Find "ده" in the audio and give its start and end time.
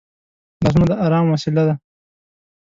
1.67-1.75